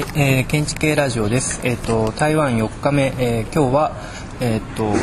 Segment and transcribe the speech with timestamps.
[0.00, 1.60] はい、えー、建築系ラジオです。
[1.62, 3.92] えっ、ー、と台湾4日目、えー、今日は
[4.40, 4.94] えっ、ー、と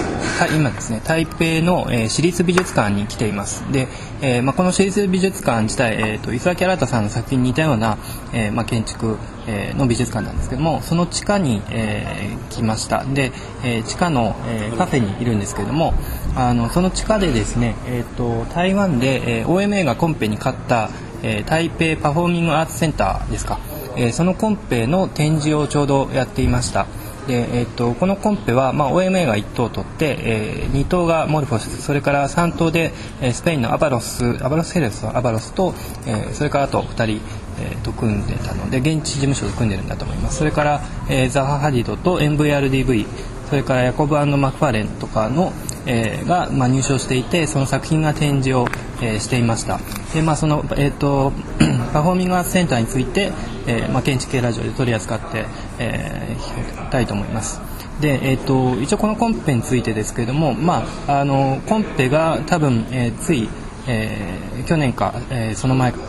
[0.55, 3.63] 今ですね台北の、えー、私立美術館に来ています。
[3.71, 3.87] で、
[4.23, 7.99] えー、まあこの私立美術館自体えっ、ー、と伊沢新さんの作品に似たような、
[8.33, 13.03] えー、まあ建築、えー、の美術館なんですけども、その地下に、えー、来ました。
[13.03, 13.31] で、
[13.63, 15.93] えー、地下の、えー、カフェにいるんですけれども、
[16.35, 20.89] あのその地下でですねえっ、ー、と台湾で、えー、OMA がコンペに勝った、
[21.21, 23.59] えー、台北パフォーミングアーツセンターですか。
[23.97, 26.87] えー、そのコンペの展示をちょうどやっていました。
[27.27, 35.73] で、えーと、このコンペは、まあ、OMA が1等取って、えー、2等がモルフォシスそれから3等で、えー、スペインのアバロスアバロスヘルスアバロスと、
[36.05, 37.21] えー、それからあと2人、
[37.59, 40.37] えー、と組んでたので現地事務所と組んでるんだと思います。
[40.37, 43.05] それから、えー、ザハ・ハディドと MVRDV
[43.49, 45.53] それからヤコブマクファーレンとかの、
[45.87, 48.67] えー、が、まあ、入賞していてその作品が展示を、
[49.01, 49.79] えー、していました。
[50.13, 51.31] で、まあそのえーと、
[51.93, 53.31] パフォーミングアーツセンターについて、
[53.65, 55.45] えーまあ、建築系ラジオで取り扱って、
[55.79, 57.61] えー、たいと思います。
[58.01, 63.49] で、えーと、一応このコンペについてですけれども、まあ、あのコンペが多分、えー、つい、
[63.87, 65.99] えー、去年か、えー、その前か、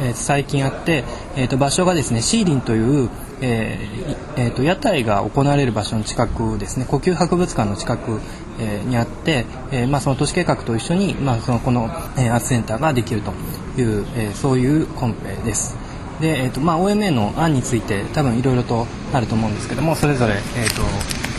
[0.00, 1.04] えー、最近あって、
[1.36, 3.08] えーと、場所がですねシーリンという
[3.44, 8.20] えーえーと、屋台が行われる場所の近くですね呼吸博物館の近く、
[8.58, 13.32] えー、にあって、えーまあ、その都市計画と一緒に、まあ、そのこの、えー、アーツセンターができると
[13.78, 15.76] いう、えー、そういうコンペです。
[16.20, 20.82] で、えーとまあ、OMA の案について多分いろいろとあると思うんですけどもそれぞれ、えーと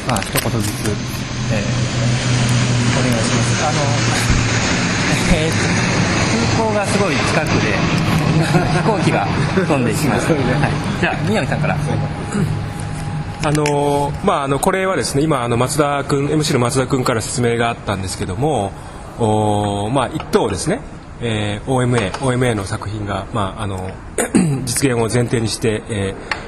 [0.08, 1.66] まあ一言ずつ、えー、
[3.00, 3.80] お願いしますあの、
[5.34, 5.56] えーと、
[6.58, 10.42] 空港がすごい近くで 飛行機が飛んでいきます、はい、
[11.02, 11.76] じゃあ宮城さんから。
[13.44, 18.72] あのまあ、あのこれはですね今あの松田君 MC の松田君から説明があったんですけども
[19.20, 20.80] お、まあ、一等ですね。
[21.22, 23.92] えー、OMA, OMA の作品が、まあ、あの
[24.66, 26.46] 実現を前提にして、えー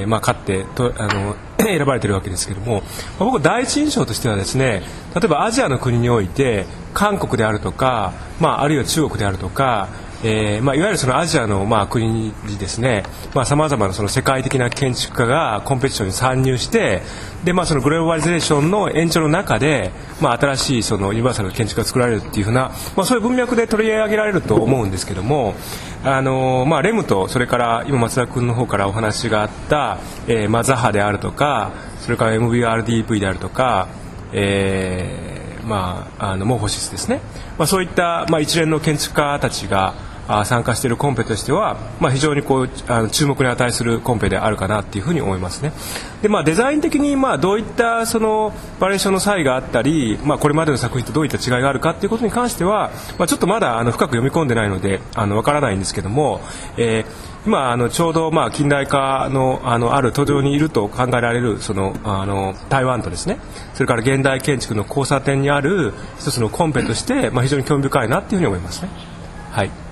[0.00, 2.80] えーまあ、勝ってとあの 選ばれているわけですけれども、ま
[3.20, 4.82] あ、僕第一印象としてはですね
[5.14, 9.88] 例えばアジアの国において韓国であるとか、まあ、あるいは中国であるとか
[10.24, 13.04] えーまあ、いわゆるそのアジアのまあ国にですね。
[13.44, 17.02] さまざ、まなその世界的な建築家がコンペティションに参入して
[17.44, 25.54] で、まあ、そのグローバリゼーションの延長の中で、まあ、新しいそのユニバーサルな建築が作られるっていうふうな、まあ、そういう文脈で取り上げられると思うんですけども
[26.04, 33.88] あの、まあ、レムとそれから今松田君の方からお話があった、えーまあ、ザハであるとかそれから MVRDV であるとか、
[34.32, 37.20] えーまあ、あのモーフォシスですね、
[37.58, 40.07] まあ、そういった、まあ、一連の建築家たちが
[40.44, 45.72] 参加しているコンペとしては、まあ、非常にこうあの注目に値するコンペであるかなというふうに思いますね。
[46.22, 56.40] でまあ、デザイン的にまあどういったそのバリエーションの差異があったり、まあ、これまでの作品とどういった違いがあるかということに関しては、まあ、ちょっとまだあの深く読み込んでないのであの分からないんですけども、
[56.76, 63.38] えー、今あのちょうどまあ近代化のあのある途上にいると考えられるそのあの台湾とですね
[63.74, 68.88] それから現代建築の交差点にある一つのコンペとして、まあ、非常に興味深いなというふうに思いますね。
[69.52, 69.87] はい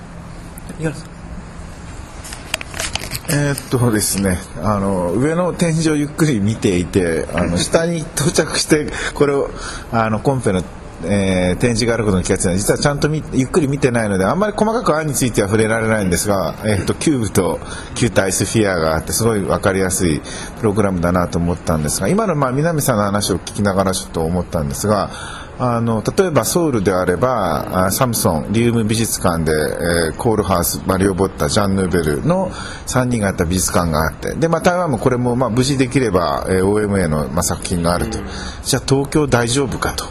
[3.29, 9.51] えー、っとですねあの上の天井をゆっくり見ていてあの 下に到着してこれを
[9.93, 10.63] あのコンペの
[11.05, 17.61] えー、展示があることに気がついた実はちゃんとゆっくり見てないのであんまり細かく案については触れられないんですが、えーと、キューブと
[17.95, 20.23] 球体スフィアがあってすごい分かりやすい
[20.59, 25.11] プログラムだなと思ったんですが今のまあ南さんの話を聞きながらちょっと思ったんですが
[25.59, 38.19] あの例えばソウルであればサムソンリウム美術館で、えー、コールハウスマリオ・ボッタジャン・ヌーベルの3人がやった美術館があってで、まあ、台湾もこれも、まあ、無事できれば、えー、OMA の、まあ、作品があると、
[38.65, 40.05] じゃあ東京大丈夫かと。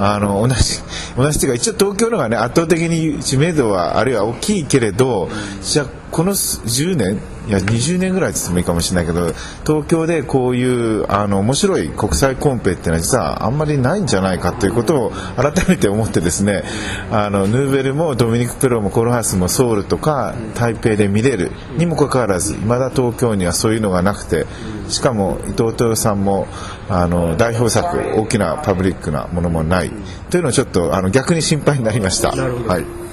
[0.00, 0.80] あの同じ
[1.16, 5.28] 同じというか一応東京のがね圧倒的に知名度はあるいは大きいけれど、
[5.60, 9.32] じゃあこの10年いや20年ぐらいですもいいかもしれないけど
[9.66, 16.62] 東京でこういうあの面白い国際コンペっていうのは実はあんまりないんじゃないかということを改めて思ってですね
[17.10, 21.50] あのヌーベルもドミニク・プロもコロハスもソウルとか台北で見れる。
[21.78, 24.46] にもかかわらずいまだ東京にはそういうのがなくて
[24.88, 26.46] しかも伊藤豊さんも
[26.90, 29.90] あの代表作大きなパブリックなものもない。
[30.30, 32.30] というのはちょっとあの逆に心配になりました。
[32.30, 33.07] はい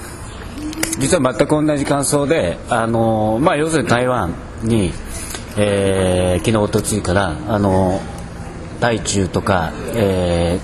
[0.98, 4.92] 実は全く同じ感想で、あのまあ、要するに台湾に、
[5.56, 8.00] えー、昨日おとついからあの
[8.80, 10.58] 大中とか、え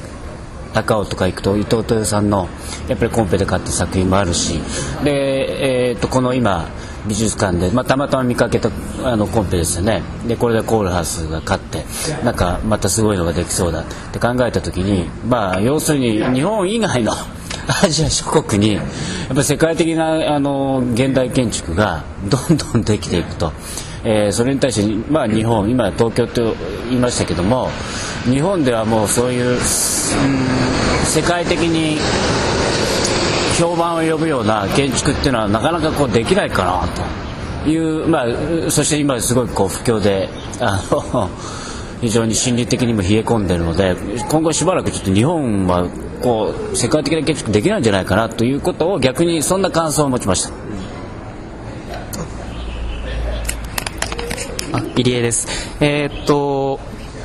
[0.71, 2.49] ー、高尾とか行くと伊藤豊さんの
[2.89, 4.61] やっぱりコンペで買った作品もあるし
[5.05, 6.69] で、えー、とこの今
[7.07, 8.71] 美術館で、まあ、たまたま見かけた
[9.05, 10.03] あのコンペですよね。
[10.29, 11.85] でこれでコールハウスが勝って
[12.25, 17.13] なんかまたすごいのができそうだって考えた時に、まあ、要するに日本以外の
[17.83, 18.83] アジア諸国にや
[19.33, 23.53] っぱ世界的なあの現代建築がどんどんできていくと。
[24.05, 26.57] えー、それに対して、まあ、日本今東京と
[26.89, 27.69] 言いましたけども
[28.25, 32.01] 日本ではもうそういう、うん、世界的に
[33.61, 36.89] 評判を呼ぶような建築っていうのはなかなかこうできないかな
[37.65, 40.29] という、まあ、そして今すごいこう不況で
[40.61, 41.31] あの
[42.01, 43.95] 非常に心理的にも冷え込んでるので
[44.29, 45.89] 今後しばらくちょっと日本は
[46.23, 50.53] こう世界的な建築できないんじゃないかなということを逆にそんな感想を持ちました。
[54.75, 55.49] あ入江です。
[55.81, 56.81] えー、っと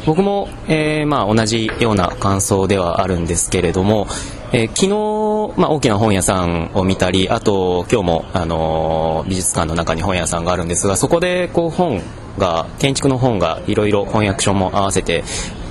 [0.05, 4.07] 僕も、えー、まあ、同じような感想ではあるんですけれども、
[4.53, 12.01] えー、昨日、まあ、大きな本屋さんを見たりあと今日も、あのー、美術館の中に本屋さんがあるんですがそこでこう本
[12.37, 15.25] が建築の本がいろいろ翻訳書も合わせて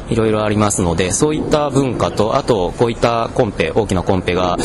[0.09, 4.57] いろいろありますのでそういった文化とあとこういったコンペ大きなコンペが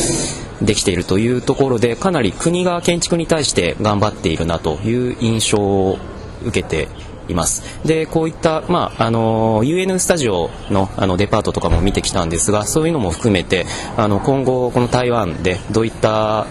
[0.60, 5.98] できているというところでかなり国が建築に対して頑張っているなという印象を
[6.44, 6.88] 受けて
[7.28, 7.62] います。
[7.86, 13.66] でこういった、まあ、あの UN スタジオのあのデパートとかも見てきたんですがそういうのも含めて
[13.96, 16.46] あの今後この台湾でどういった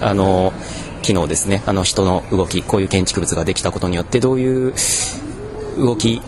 [0.00, 0.52] あの
[1.02, 4.74] 機能ですねあの人の動きこういう建築物ができたことによってどういう
[5.78, 6.22] 動き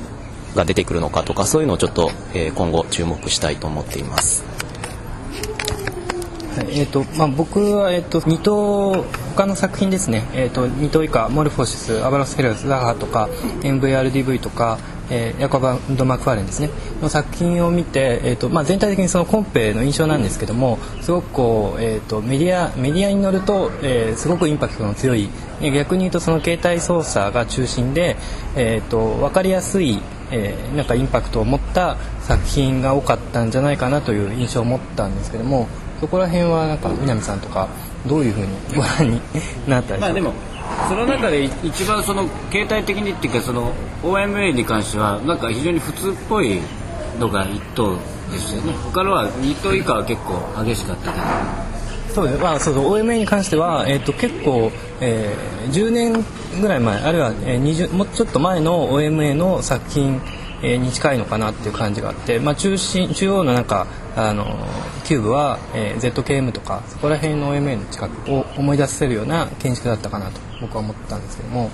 [0.55, 4.45] が出てくるのかとかそういうのをちょっと、え、今後注目したいと思っています。
[6.57, 9.05] はい、えーとまあ、僕は、えーと、2棟
[9.35, 13.29] 他の作品ですね、えーと、2棟以下モルフォシスアバロス・フェルスザハとか
[13.63, 14.79] MVRDV とか、
[15.11, 16.71] えー、ヤコバンド・マクファーレンですね。
[17.03, 25.29] の作品を見て、えーとまあ、全体的にそのコンペの印象なんですけどもすごくこう、えーと、メディアメディアに乗ると、えー、すごくインパクトの強い。
[25.61, 28.17] 逆に言うとその携帯操作が中心で、
[28.55, 30.01] えー、と分かりやすい
[30.35, 35.69] えー、なんかインパクトを持った作品が多かったんじゃないかなという印象を持ったんですけども
[36.01, 37.69] そこら辺はなんか南さんとか
[38.07, 39.21] どういうふうにご覧に
[39.69, 40.33] なったりまあでも
[40.89, 43.73] その中で一番その携帯的にっていうかその
[44.03, 46.61] OMA に関してはなんか非常に普通っぽい
[47.19, 47.97] のが1等
[48.33, 48.73] ですよね。
[48.73, 51.64] 他のは2等以下は結構激しかったけど。
[52.15, 54.71] そう、まあ、そうそう OMA に関しては、えーと、結構、
[55.01, 56.25] えー、10年
[56.61, 60.21] ぐらい前あるいは、えー、20もうちょっと前の OMA の作品、
[60.63, 64.45] えー、に近いのかなっていう感じがあって、まあ、中心中央のなんかあの
[65.05, 71.71] キューブは、えー、ZKM とかそこら辺の OMA の近くを思い出せるような建築だったかなと僕は思ったんですけども。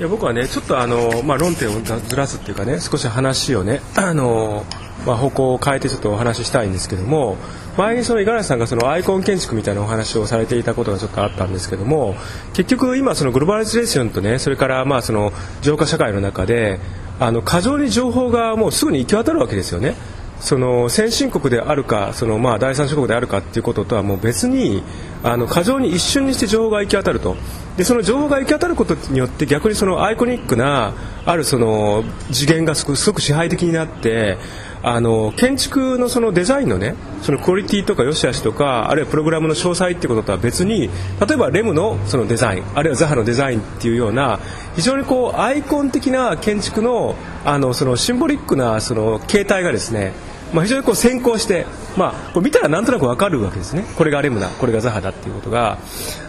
[0.00, 4.64] いや僕はねちょっとあの、まあ、論点をずらすっていうかね少し話をね あの、
[5.04, 7.36] まあ、方向を変えてちょっとお話ししたいんですけども
[7.76, 12.14] 前にその五十嵐さんがそのアイコン建築みたいなお話をされていたことがちょっとあったんですけども
[12.54, 16.80] 結局今そのグローバリゼーションとねそれからまあその浄化社会の中で
[17.18, 19.96] あの過剰に情報がもうすぐに行き渡るわけですよね。
[20.40, 24.82] その先進国であるかそのまあ第三諸国であるかっていうこととはもう別に
[25.22, 27.36] あの過剰に一瞬にして情報が行き渡ると。
[27.76, 30.92] でその情報が行き渡ることによって逆にそのアイコニックな
[31.24, 34.36] あるその次元がすごく支配的になって
[34.82, 40.88] あの建築のそのデザインのねそのクオリティとか良し悪しとかあるいはプログラムの詳細っていうこととは別に
[41.26, 44.40] 例えばレムのそのデザインあるいはザハのデザインっていうような
[44.76, 47.14] 非常にこうアイコン的な建築の
[47.44, 50.12] あのそのシンボリックなその形態がですね
[50.52, 51.66] まあ、非常にこう先行して、
[51.96, 53.84] まあ、これ見たらなんとなく分かるわけですね。
[53.96, 55.78] これがレムナこれがザハだっていうことが。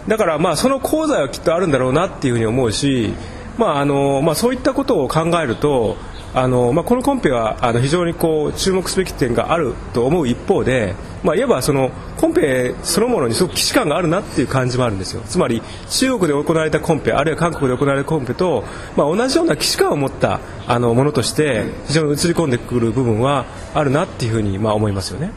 [0.08, 3.14] だからまあその功罪はきっとあるんだろうなっていうふうに思うし、
[3.58, 5.98] まああのまあ、そういったことを考えると
[6.34, 18.64] あの、まあ、このコンペはあの非常にこう注目すべき点があると思う一方で、まあ、いわばそのコンペそのものにすごく既視感があるなっていう感じもあるんですよつまり中国で行われたコンペあるいは韓国で行われたコンペと、
[18.96, 25.32] まあ、同じような既視感を持ったあのものとして非常に映り込んでくる部分はあるなっていうふうにまあ思いますよね。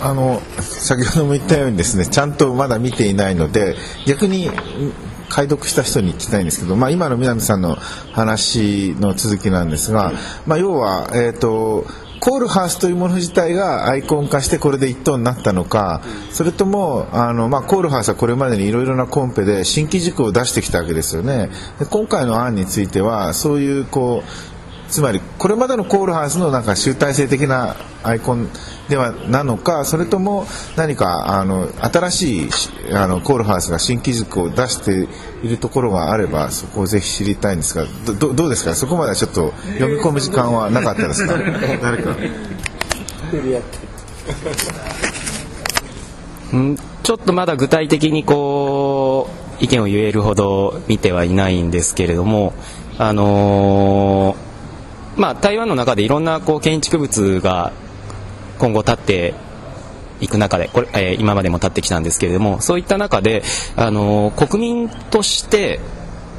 [0.00, 4.48] あの先ほども言ったようにですねちゃんとまだ見ていないので逆に
[5.28, 7.76] 解読した人に聞きたいんですけど、まあ、今の南さんの
[8.12, 10.12] 話の続きなんですが、
[10.46, 11.86] まあ、要は、えーと、
[12.20, 21.50] コールハウスというもの自体がアイコン化してこれで一等になったのかそれともあの、まあ、コールハウスはこれまでにいろいろなコンペで新規軸を出してきたわけですよね。
[21.90, 24.57] 今回の案についてはそういうこう
[24.88, 28.48] つまりこれまでのコールハウスのなんか集大成的なアイコン
[28.88, 32.48] ではなのかそれとも何かあの新しい
[32.94, 35.06] あのコールハウスが新機軸を出して
[35.46, 37.84] いるところがあればそこをぜひ知りたいんですが
[38.18, 38.74] どどうですか？
[38.74, 41.34] そこまではちょっと読み込む時間はなかったですか？
[41.82, 42.16] 誰か。
[46.52, 49.28] うんちょっとまだ具体的にこ
[49.60, 52.52] う意見を言えるほど見てはいないんですけれども
[52.98, 54.47] あのー
[55.18, 57.72] まあ、台湾の中でいろんなこう建築物が
[58.58, 59.34] 今後建って
[60.20, 63.42] いく中でこれ、えー今までも立ってきたんですけれどもそういった中で
[63.76, 65.80] あの国民として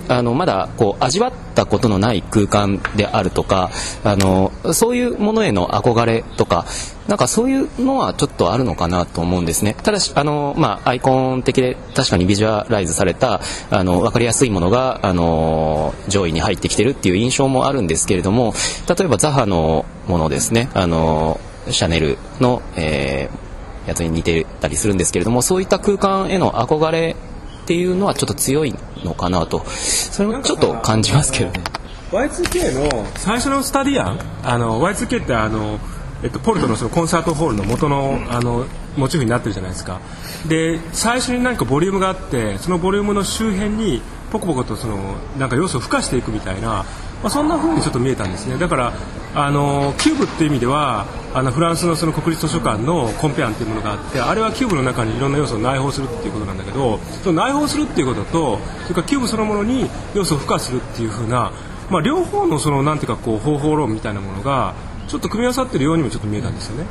[0.10, 3.70] あのまだこう味わったことのない空間であるとか
[4.04, 6.66] あのそういうものへの憧れとか
[7.08, 9.76] なんかそういうのはちょっとあるのかなと思うんですね。
[9.82, 18.54] ただしあの、まあ、アイコン的で確かにビジュアライズされたあの分かりやすいものがあの上位に入ってきてるっていう印象もあるんですけれども
[18.88, 20.70] 例えばザハのものですね。
[20.74, 21.40] あの
[21.70, 23.50] シャネルの、えー
[23.90, 27.16] やつに似てたりするんですけれどもそういった空間への憧れ
[27.64, 28.74] っていうのはちょっと強い
[29.04, 29.66] のかなと。
[29.70, 31.64] それもちょっと感じますけどね。
[32.12, 35.80] Y2K の最初のスタディアンあの Y2K ってあの、
[36.24, 38.66] えっと、ポルトのそのコンサートホールの元のあの
[38.98, 40.00] モチーフになってるじゃないですか。
[40.48, 44.02] で最初に何かボリュームがあってそのボリュームの周辺に
[44.32, 46.86] ポコポコとそのなんか要素を付加していくみたいな、
[47.22, 48.94] まあ、そんな風にちょっと見えたんですねだから
[49.36, 61.52] あのキューブっていう意味ではあのフランスのその国立図書館のコンペ案っていうものがあってあれはキューブの中にいろんな要素を内包するっていうことなんだけどその内包するっていうこととそれからキューブそのものに要素を付加するっていう風な
[61.90, 64.76] まあ、両方のそのなんていうかこう方法論みたいなものが
[65.08, 66.86] ちょっと組み合わさってるようにもちょっと見えたんですよね。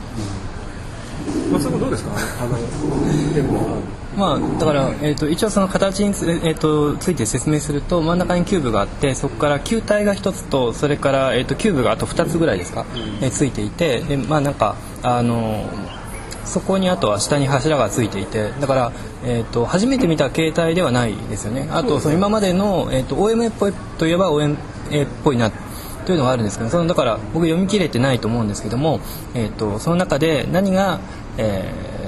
[1.47, 2.11] うん、松田君どうですか？
[2.43, 3.79] あのでも
[4.19, 12.85] まあ、だから、えー、と一応その形につ,、えー、とついて説明すると真ん中にキューブがあってそこから球体が1つとそれから、えー、とキューブがあと2つぐらいですか、
[13.23, 15.67] えーついていてでまあなんかあの
[16.45, 18.93] そこにあとは下に柱がついていてだから、
[19.25, 21.69] えー、と初めて見た形態ではないですよね。
[21.71, 24.57] あとその今までの、えー、と OMA っぽいといえば OMA っ
[25.23, 25.53] ぽいな
[26.07, 29.01] というのがあるんですけどそのだから僕読み切れてないと思うんですけども、
[29.35, 31.01] えー、とその中で何が、
[31.37, 31.99] えー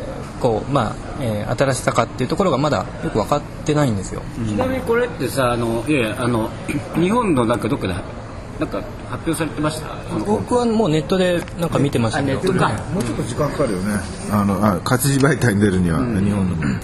[0.40, 4.22] こうまあえー新しさかっていうところがまだよく分かってないんですよ。
[4.46, 6.48] ちなみにこれってさあのいやいやあの
[6.96, 8.78] 日本のなんかどっかでなんか
[9.10, 9.88] 発表されてました？
[10.26, 12.38] 僕はもうネットでなんか見てましたけど。
[12.40, 12.68] あネットか。
[12.94, 14.00] もうちょっと時間かかるよね。
[14.32, 16.14] あのあ活字媒体に出るには、日本
[16.48, 16.80] のも、ね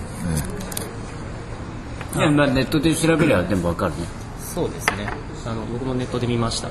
[2.16, 3.98] いやまあネットで調べれば全部わかるね。
[4.54, 5.06] そうですね。
[5.44, 6.68] あの僕もネットで見ました。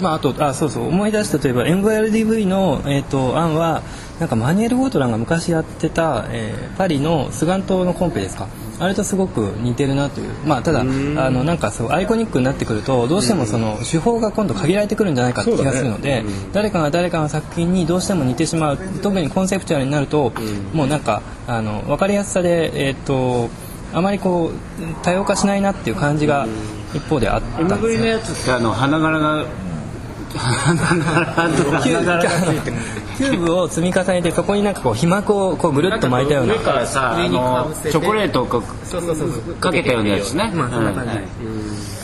[0.00, 0.88] まあ、あとあそうそう。
[0.88, 3.82] 思い出したといえば MVRDV の、えー、と案は
[4.20, 8.46] なんかマニュエル・ゴートランが昔やってた、えーパリのスガン島のコンペですか？
[8.78, 10.32] あれとすごく似てるなという。
[10.46, 20.32] まあただあのなんかそうアイコニックになってくるとどうしてもその手法が今度限られてくるんじゃないかって気がするので、誰かが誰かの作品にどうしても似てしまう特にコンセプチュアルになると、
[20.72, 23.48] もうなんかあの分かりやすさでえっ、と
[23.92, 24.52] あまりこう
[25.02, 26.46] 多様化しないなっていう感じが
[26.94, 27.68] 一方であったんですよ
[33.16, 36.54] キューブを積み重ねてそこになんかこう皮膜をこうぐるっと巻いたような。
[36.54, 40.60] 上からさあのチョコレートをかけたようなやつね、うん。
[40.60, 41.99] はい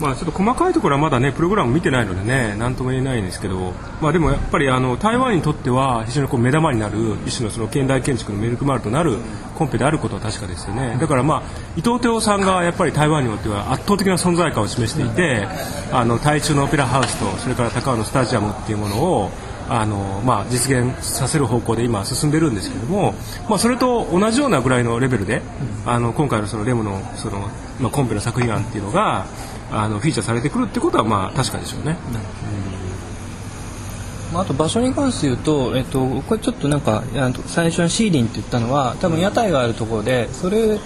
[0.00, 9.16] まあちょっと細かいところはまだねプログラム見てないのでね何とも言えないんですけど、まあでもやっぱりあの台湾にとっては非常にこう目玉になる一種のその現代建築のメルクマールとなる
[9.56, 10.96] コンペであることは確かですよね。
[11.00, 11.42] だからまあ
[11.76, 15.48] 伊藤哲夫さんがやっぱり台湾においては圧倒的な存在感を示していて、
[15.92, 19.30] あの台中のオペラハウスとそれから高尾のスタジアムっていうものを
[19.70, 23.12] あのまあ、実現させる方向で今進んでるんですけども、
[23.50, 25.42] まあ、それと同じようなぐらいのレベルで、
[25.84, 29.26] あの今回のそのレムのその、まあ、コンペの作品案っていうのが
[29.70, 31.96] あのフィーチャーされてくるってことはまあ確かでしょうね。
[34.32, 37.02] まあ、あと場所に関して言うと、えっと、これちょっとなんか
[37.46, 40.78] 最初にシーリンって言ったのは多分屋台があるところでそれ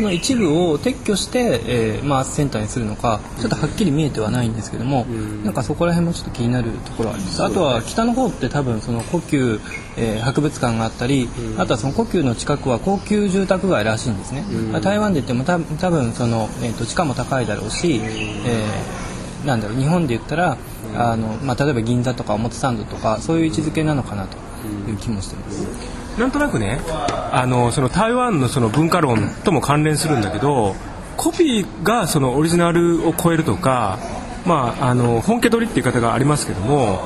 [0.00, 5.04] その一部を撤去して、えーまあ、センターにするのかちょっとはっきり見えてはないんですけども、
[5.44, 7.42] なんかそこら辺もちょっと気になるところはあります。
[7.44, 9.58] あとは北の方って多分その故宮、
[9.96, 11.28] えー博物館があったり、
[11.58, 14.44] あとはその故宮の近くは高級住宅街らしいんですね、
[14.80, 18.00] 台湾で言っても多分多分その、えー、と地価も高いだろうし、
[18.46, 20.58] えーなんだろう日本で言ったら
[20.94, 24.36] あの、まあ、例えば銀座とか表参道とかそういう位置づけなのかなと
[24.90, 25.99] いう気もしてます。
[26.18, 26.80] なんとなくね
[27.32, 30.74] あのその台湾のその文化論とも関連するんだけど
[31.16, 33.98] コピーがそのオリジナルを超えるとか、
[34.46, 37.00] まあ、あの本家取りっていう言い方がありますけども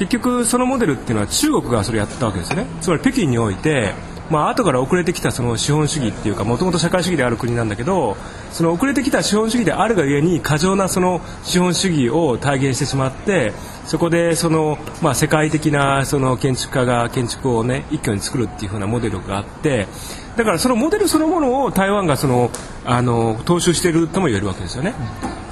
[0.00, 2.64] 結局そのモデルっていうのは中国がそれやったわけですね。
[2.80, 3.92] つまり北京において、
[4.30, 8.16] まあ後から遅れてきたその資本主義っていうかもともと社会主義である国なんだけど
[8.52, 13.52] その遅れてきた資本主義であるがゆえに過剰なその資本主義を体現してしまって
[13.84, 19.88] そこでその、まあ、世界的なその建築家が建築をね一挙に作るっていう風なモデルがあって
[20.36, 22.50] だからそのモデルそのものを台湾がその
[22.84, 24.94] あの踏襲しているとも言えるわけですよね。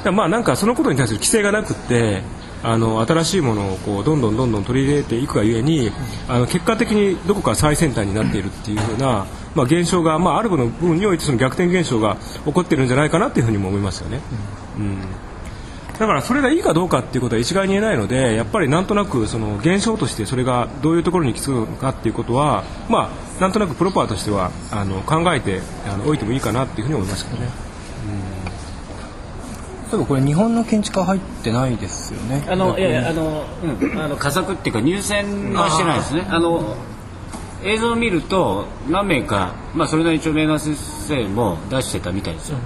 [0.04, 2.22] だまあなんかそのことに対する規制がなくって
[2.62, 5.90] あの新しいものをこうどんどんどんどん取り入れていくがゆえに
[6.28, 14.20] あの結果的にどこか最先端になっているっていうふうな、まあ、現象が、まあ、ある部分においてその逆転現象が起こってるんじゃないかなっていうふうにも思いますよね。
[14.78, 14.98] うん。
[15.98, 27.48] だからそれがいいかどうかっていうことは一概に言えないのでやっぱりなんとなくその現象としてそれがどういうところに行き着くのかっていうことはまあなんとなくプロパーとしてはあの考えてあのおいてもいいかなっていうふうに思いますけどね。
[29.90, 32.44] 例えばこれ日本の建築家入ってないですよね。
[32.48, 33.46] あのいやいやあの、
[33.80, 36.26] うん、あの佳作っていうか入選はしてないですね。
[36.28, 36.76] あの
[37.64, 42.58] 映像を見ると何名か、まあ、それなりに著名な先生も出してたみたいですよ、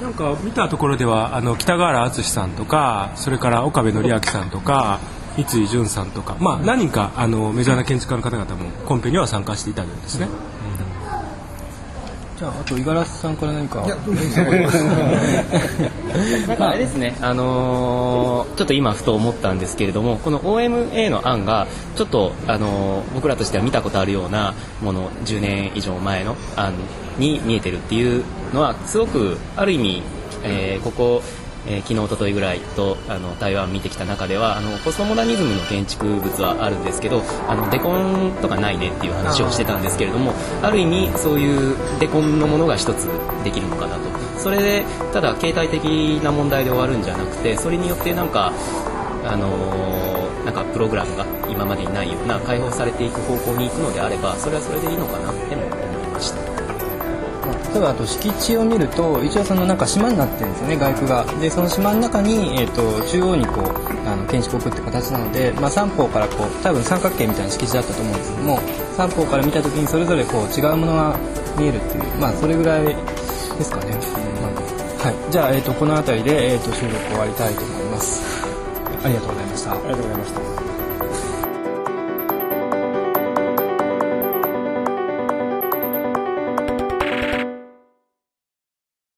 [0.00, 4.98] なんか見たところではあの北川原敦さんとかそれから岡部典明さんとか
[5.36, 10.26] 三井淳さんとか、まあ、何人かあのメジャーな建築家の方々もコンペには参加していたようですね。
[12.42, 13.86] じゃああと五十嵐さんから何か。
[16.58, 26.74] まあ、あれですね、あのーちょっと今ふと思ったんですけれどもこの OMA の案がちょっと、あのー僕らとしては見たことあるようなもの10年以上前の案
[27.16, 30.02] に見えてるっていうのはすごくある意味、
[30.42, 31.22] えーここ、
[31.66, 43.04] えー昨日一昨日ぐらいとあの台湾見てきた中ではあのポストモダニズムの建築物はあるんですけどあのデコンとかないねっていう話をしてたんですけれどもある意味そういうデコンのものが一つ
[43.44, 44.02] できるのかなと
[44.38, 45.84] それでただ形態的
[46.22, 48.52] な問題で終わるんじゃなくてそれによってなんか
[49.24, 50.12] あのー
[50.44, 56.51] なんかプログラムが今までにないような解放されていく方向に行くのであればそれはそれでいいのかなっても思いました。
[57.72, 61.24] 例えばあと敷地を見ると一応そのなんか島になってるんですよね外区が。
[61.40, 68.60] でその島の中に、えー、と中央にこうあの建築を置くって形なので、まあ、三方からこう多分三角形みたいな敷地だったと思うんですけども
[68.96, 71.18] 三方から見た時にそれぞれこう違うものが
[71.58, 72.94] 見えるっていうまあそれぐらいで
[73.64, 73.92] すかね、
[74.40, 74.52] まあ
[75.02, 75.32] はい。
[75.32, 78.22] じゃあ、えー、とこの辺りで、えー、と収録終わりたいと思います。
[79.02, 79.72] ありがとうございました。
[79.72, 80.61] ありがとうございました。